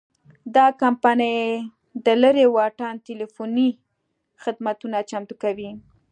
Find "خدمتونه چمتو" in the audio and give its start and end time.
4.43-5.35